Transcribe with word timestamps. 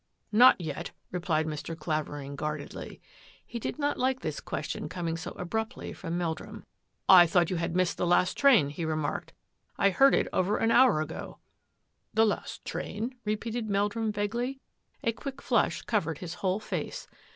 "Not 0.45 0.59
yet," 0.59 0.89
replied 1.11 1.45
Mr. 1.45 1.77
Clavering 1.77 2.35
guarded 2.35 2.75
He 3.45 3.59
did 3.59 3.77
not 3.77 3.99
like 3.99 4.21
this 4.21 4.39
question 4.39 4.89
coming 4.89 5.15
so 5.15 5.29
abrup 5.37 5.95
from 5.95 6.17
Meldrum." 6.17 6.65
I 7.21 7.27
thought 7.27 7.51
you 7.51 7.57
had 7.57 7.75
missed 7.75 7.99
\ 7.99 7.99
last 7.99 8.35
train," 8.35 8.69
he 8.69 8.83
remarked." 8.83 9.33
I 9.77 9.91
heard 9.91 10.15
it 10.15 10.27
over 10.33 10.59
hour 10.59 11.01
ago."" 11.01 11.37
The 12.15 12.25
last 12.25 12.65
train?" 12.65 13.13
repeated 13.25 13.69
Meldrum 13.69 14.11
vague 14.11 14.57
A 15.03 15.11
quick 15.11 15.39
flush 15.39 15.83
covered 15.83 16.17
his 16.17 16.33
whole 16.33 16.59
face. 16.59 17.05